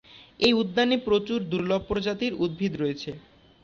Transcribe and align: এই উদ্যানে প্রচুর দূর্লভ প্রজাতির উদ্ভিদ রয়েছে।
এই 0.39 0.53
উদ্যানে 0.53 0.95
প্রচুর 1.07 1.39
দূর্লভ 1.51 1.81
প্রজাতির 1.87 2.33
উদ্ভিদ 2.43 2.73
রয়েছে। 2.75 3.11